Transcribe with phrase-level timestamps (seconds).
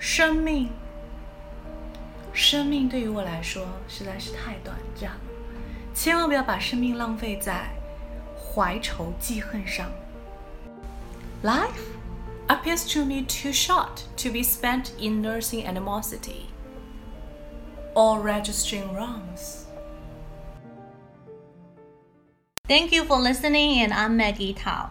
[0.00, 0.70] 生命，
[2.32, 5.20] 生命对于我来说实在是太短暂了，
[5.94, 7.70] 千万不要把生命浪费在
[8.36, 9.90] 怀仇记恨上。
[11.42, 11.80] Life
[12.48, 16.46] appears to me too short to be spent in nursing animosity
[17.94, 19.64] or registering wrongs.
[22.68, 24.90] Thank you for listening, and I'm Maggie Tao.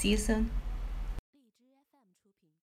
[0.00, 0.50] season